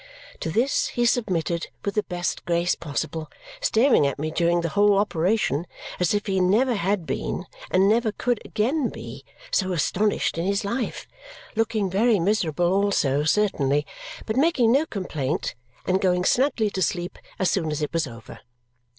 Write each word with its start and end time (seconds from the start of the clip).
To 0.39 0.49
this 0.49 0.87
he 0.87 1.05
submitted 1.05 1.67
with 1.85 1.93
the 1.93 2.01
best 2.01 2.43
grace 2.45 2.73
possible, 2.73 3.29
staring 3.59 4.07
at 4.07 4.17
me 4.17 4.31
during 4.31 4.61
the 4.61 4.69
whole 4.69 4.97
operation 4.97 5.67
as 5.99 6.15
if 6.15 6.25
he 6.25 6.39
never 6.39 6.73
had 6.73 7.05
been, 7.05 7.45
and 7.69 7.87
never 7.87 8.11
could 8.11 8.39
again 8.43 8.89
be, 8.89 9.23
so 9.51 9.73
astonished 9.73 10.39
in 10.39 10.45
his 10.47 10.65
life 10.65 11.05
looking 11.55 11.87
very 11.87 12.19
miserable 12.19 12.73
also, 12.73 13.25
certainly, 13.25 13.85
but 14.25 14.35
making 14.37 14.71
no 14.71 14.87
complaint, 14.87 15.53
and 15.85 16.01
going 16.01 16.25
snugly 16.25 16.71
to 16.71 16.81
sleep 16.81 17.19
as 17.37 17.51
soon 17.51 17.69
as 17.69 17.83
it 17.83 17.93
was 17.93 18.07
over. 18.07 18.39